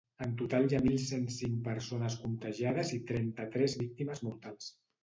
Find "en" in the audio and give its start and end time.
0.25-0.31